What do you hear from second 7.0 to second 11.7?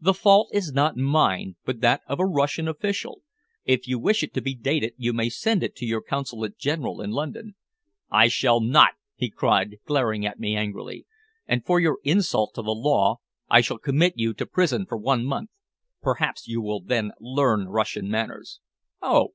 in London." "I shall not," he cried, glaring at me angrily. "And